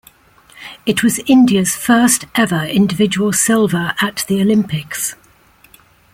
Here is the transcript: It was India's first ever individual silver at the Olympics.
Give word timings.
It 0.83 1.03
was 1.03 1.19
India's 1.27 1.75
first 1.75 2.25
ever 2.33 2.65
individual 2.65 3.31
silver 3.33 3.93
at 4.01 4.25
the 4.27 4.41
Olympics. 4.41 5.13